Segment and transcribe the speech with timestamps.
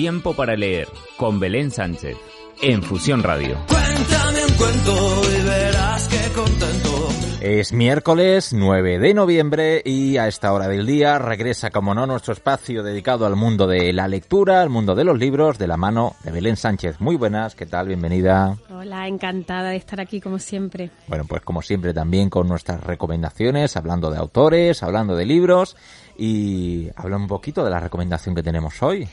[0.00, 2.16] Tiempo para leer con Belén Sánchez
[2.62, 3.58] en Fusión Radio.
[3.68, 7.08] Cuéntame un cuento y verás que contento.
[7.42, 12.32] Es miércoles 9 de noviembre y a esta hora del día regresa, como no, nuestro
[12.32, 16.16] espacio dedicado al mundo de la lectura, al mundo de los libros, de la mano
[16.24, 16.98] de Belén Sánchez.
[16.98, 17.88] Muy buenas, ¿qué tal?
[17.88, 18.56] Bienvenida.
[18.70, 20.90] Hola, encantada de estar aquí como siempre.
[21.08, 25.76] Bueno, pues como siempre también con nuestras recomendaciones, hablando de autores, hablando de libros
[26.16, 29.06] y habla un poquito de la recomendación que tenemos hoy.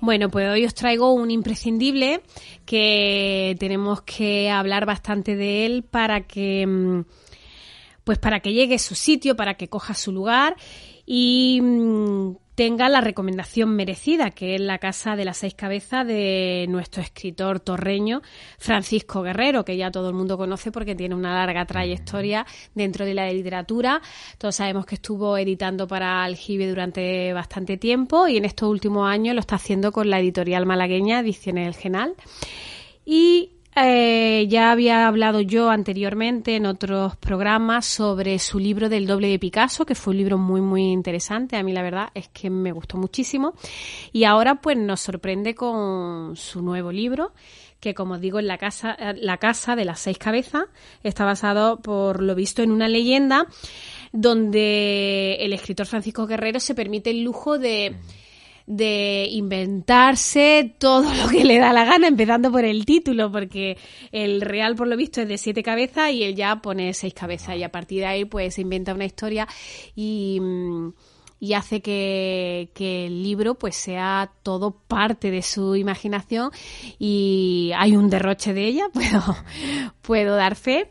[0.00, 2.20] Bueno, pues hoy os traigo un imprescindible
[2.64, 7.04] que tenemos que hablar bastante de él para que mm,
[8.04, 10.56] pues para que llegue a su sitio, para que coja su lugar.
[11.06, 16.64] Y mm, tenga la recomendación merecida, que es la Casa de las Seis Cabezas de
[16.70, 18.22] nuestro escritor torreño
[18.58, 23.12] Francisco Guerrero, que ya todo el mundo conoce porque tiene una larga trayectoria dentro de
[23.12, 24.00] la literatura.
[24.38, 29.34] Todos sabemos que estuvo editando para Aljibe durante bastante tiempo y en estos últimos años
[29.34, 32.14] lo está haciendo con la editorial malagueña Ediciones El Genal.
[33.04, 39.28] Y eh, ya había hablado yo anteriormente en otros programas sobre su libro del doble
[39.28, 41.56] de Picasso, que fue un libro muy, muy interesante.
[41.56, 43.54] A mí la verdad es que me gustó muchísimo.
[44.12, 47.32] Y ahora pues nos sorprende con su nuevo libro,
[47.78, 50.64] que como digo, en la casa, la casa de las seis cabezas
[51.02, 53.46] está basado, por lo visto, en una leyenda
[54.12, 57.94] donde el escritor Francisco Guerrero se permite el lujo de
[58.66, 63.78] de inventarse todo lo que le da la gana, empezando por el título, porque
[64.10, 67.56] el real, por lo visto, es de siete cabezas y él ya pone seis cabezas.
[67.56, 69.46] Y a partir de ahí pues se inventa una historia
[69.94, 70.40] y,
[71.38, 76.50] y hace que, que, el libro pues sea todo parte de su imaginación.
[76.98, 79.22] Y hay un derroche de ella, puedo,
[80.02, 80.90] puedo dar fe.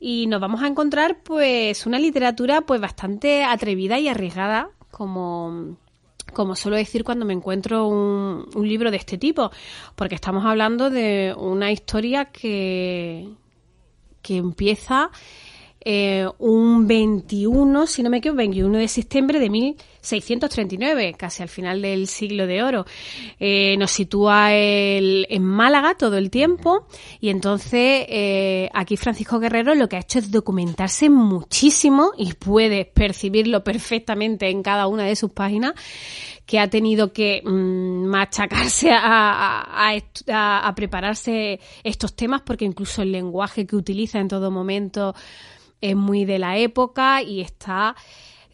[0.00, 5.76] Y nos vamos a encontrar pues una literatura pues bastante atrevida y arriesgada como
[6.34, 9.50] como suelo decir cuando me encuentro un, libro de este tipo,
[9.94, 13.28] porque estamos hablando de una historia que,
[14.22, 15.10] que empieza
[15.80, 19.50] eh, un 21, si no me equivoco, 21 de septiembre de
[20.04, 22.84] 1639, casi al final del siglo de oro.
[23.40, 26.86] Eh, nos sitúa el, en Málaga todo el tiempo
[27.20, 32.84] y entonces eh, aquí Francisco Guerrero lo que ha hecho es documentarse muchísimo y puede
[32.84, 35.74] percibirlo perfectamente en cada una de sus páginas
[36.46, 39.96] que ha tenido que mmm, machacarse a, a,
[40.28, 45.14] a, a, prepararse estos temas porque incluso el lenguaje que utiliza en todo momento
[45.80, 47.94] es muy de la época y está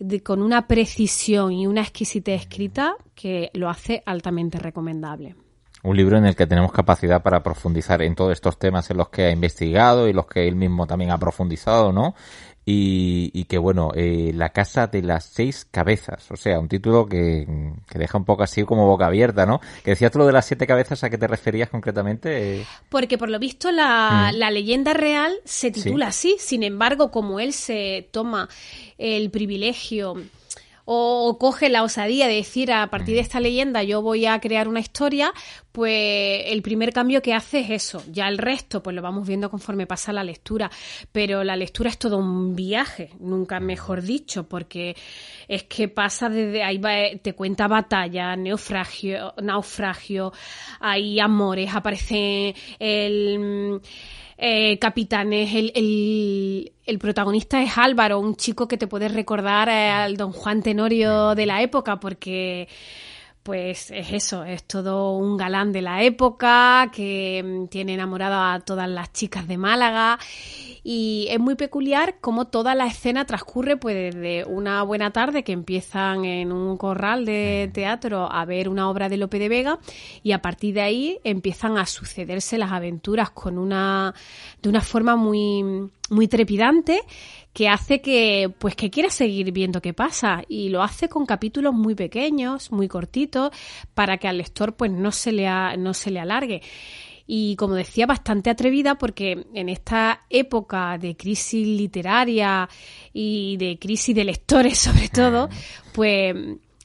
[0.00, 5.36] de, con una precisión y una exquisitez escrita que lo hace altamente recomendable.
[5.82, 9.08] Un libro en el que tenemos capacidad para profundizar en todos estos temas en los
[9.08, 12.14] que ha investigado y los que él mismo también ha profundizado, ¿no?
[12.64, 17.06] Y, y que bueno, eh, La Casa de las Seis Cabezas, o sea, un título
[17.06, 17.46] que,
[17.90, 19.60] que, deja un poco así como boca abierta, ¿no?
[19.82, 22.66] Que decías tú lo de las siete cabezas, ¿a qué te referías concretamente?
[22.90, 24.36] Porque por lo visto la, mm.
[24.36, 26.34] la leyenda real se titula sí.
[26.34, 28.48] así, sin embargo, como él se toma
[28.98, 30.16] el privilegio
[30.92, 34.66] o coge la osadía de decir a partir de esta leyenda yo voy a crear
[34.66, 35.32] una historia,
[35.70, 38.02] pues el primer cambio que hace es eso.
[38.10, 40.68] Ya el resto, pues lo vamos viendo conforme pasa la lectura.
[41.12, 44.96] Pero la lectura es todo un viaje, nunca mejor dicho, porque
[45.46, 50.32] es que pasa desde ahí, va, te cuenta batalla, naufragio, naufragio,
[50.80, 53.80] hay amores, aparece el
[54.40, 55.54] eh, capitanes.
[55.54, 61.34] El, el, protagonista es Álvaro, un chico que te puede recordar al don Juan Tenorio
[61.34, 62.66] de la época, porque
[63.42, 68.60] pues es eso, es todo un galán de la época que mm, tiene enamorada a
[68.60, 70.18] todas las chicas de Málaga.
[70.82, 75.52] Y es muy peculiar cómo toda la escena transcurre pues desde una buena tarde que
[75.52, 79.78] empiezan en un corral de teatro a ver una obra de Lope de Vega
[80.22, 84.14] y a partir de ahí empiezan a sucederse las aventuras con una
[84.62, 87.02] de una forma muy muy trepidante
[87.52, 90.42] que hace que pues que quiera seguir viendo qué pasa.
[90.48, 93.50] Y lo hace con capítulos muy pequeños, muy cortitos
[93.94, 96.62] para que al lector pues no se le a, no se le alargue.
[97.26, 102.68] Y como decía bastante atrevida porque en esta época de crisis literaria
[103.12, 105.48] y de crisis de lectores sobre todo,
[105.92, 106.34] pues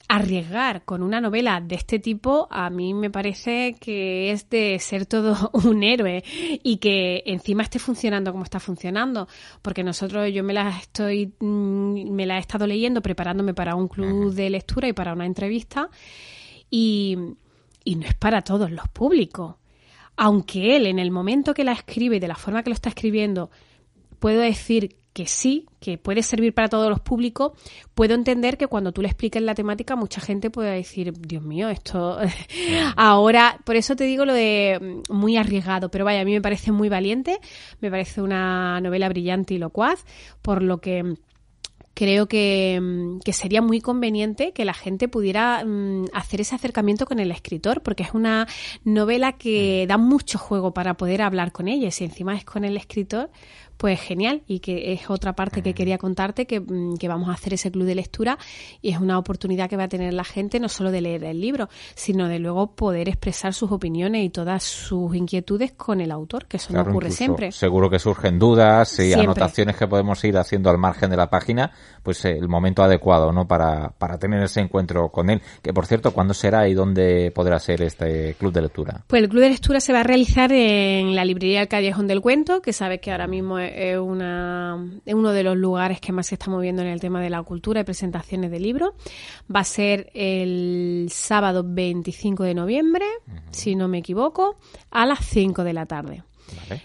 [0.08, 5.06] arriesgar con una novela de este tipo a mí me parece que es de ser
[5.06, 6.22] todo un héroe
[6.62, 9.28] y que encima esté funcionando como está funcionando.
[9.62, 13.88] Porque nosotros yo me la estoy mm, me la he estado leyendo preparándome para un
[13.88, 15.90] club de lectura y para una entrevista
[16.70, 17.16] y,
[17.84, 19.56] y no es para todos los públicos.
[20.16, 22.88] Aunque él en el momento que la escribe y de la forma que lo está
[22.88, 23.50] escribiendo
[24.18, 27.52] puedo decir que sí, que puede servir para todos los públicos,
[27.94, 31.70] puedo entender que cuando tú le expliques la temática, mucha gente puede decir, Dios mío,
[31.70, 32.18] esto
[32.96, 36.42] ahora, por eso te digo lo de mm, muy arriesgado, pero vaya, a mí me
[36.42, 37.38] parece muy valiente,
[37.80, 40.04] me parece una novela brillante y locuaz,
[40.42, 41.14] por lo que
[41.96, 47.06] creo que, mm, que, sería muy conveniente que la gente pudiera mm, hacer ese acercamiento
[47.06, 48.46] con el escritor, porque es una
[48.84, 51.88] novela que da mucho juego para poder hablar con ella.
[51.88, 53.30] Y si encima es con el escritor,
[53.76, 57.54] pues genial y que es otra parte que quería contarte mm, que, vamos a hacer
[57.54, 58.38] ese club de lectura
[58.80, 61.40] y es una oportunidad que va a tener la gente no solo de leer el
[61.40, 66.46] libro sino de luego poder expresar sus opiniones y todas sus inquietudes con el autor
[66.46, 67.52] que eso no ocurre siempre.
[67.52, 71.72] seguro que surgen dudas y anotaciones que podemos ir haciendo al margen de la página
[72.02, 75.86] pues eh, el momento adecuado no para, para tener ese encuentro con él que por
[75.86, 79.04] cierto ¿cuándo será y dónde podrá ser este club de lectura?
[79.06, 82.62] Pues el club de lectura se va a realizar en la librería Callejón del Cuento
[82.62, 83.65] que sabes que ahora mismo es,
[83.98, 84.76] una,
[85.06, 87.80] uno de los lugares que más se está moviendo en el tema de la cultura
[87.80, 88.90] y presentaciones de libros.
[89.54, 93.06] Va a ser el sábado 25 de noviembre,
[93.50, 94.56] si no me equivoco,
[94.90, 96.22] a las 5 de la tarde.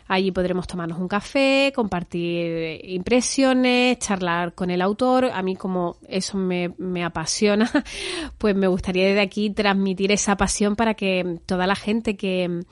[0.07, 5.25] Allí podremos tomarnos un café, compartir impresiones, charlar con el autor.
[5.25, 7.69] A mí como eso me, me, apasiona,
[8.37, 12.63] pues me gustaría desde aquí transmitir esa pasión para que toda la gente que,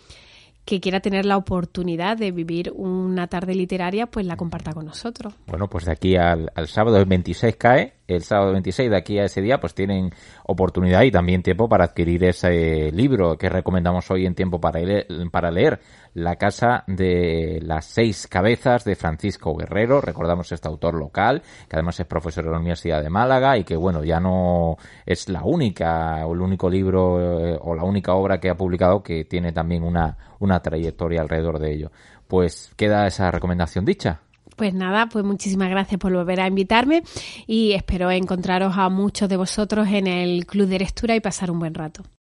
[0.70, 5.34] que quiera tener la oportunidad de vivir una tarde literaria, pues la comparta con nosotros.
[5.48, 9.26] Bueno, pues de aquí al, sábado el 26 cae, el sábado 26 de aquí a
[9.26, 10.12] ese día, pues tienen
[10.46, 15.08] oportunidad y también tiempo para adquirir ese libro que recomendamos hoy en tiempo para leer,
[15.32, 15.80] para leer
[16.14, 20.02] La Casa de las Seis Cabezas de Francisco Guerrero.
[20.02, 23.76] Recordamos este autor local, que además es profesor de la Universidad de Málaga y que,
[23.76, 28.40] bueno, ya no es la única o el único libro eh, o la única obra
[28.40, 31.92] que ha publicado que tiene también una, una trayectoria alrededor de ello.
[32.28, 34.22] Pues queda esa recomendación dicha.
[34.56, 37.04] Pues nada, pues muchísimas gracias por volver a invitarme
[37.48, 41.60] y espero encontraros a muchos de vosotros en el Club de Lectura y pasar un
[41.60, 42.04] buen rato.